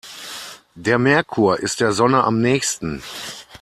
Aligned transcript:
Der 0.73 0.97
Merkur 0.97 1.59
ist 1.59 1.79
der 1.79 1.91
Sonne 1.91 2.23
am 2.23 2.41
nähesten. 2.41 3.03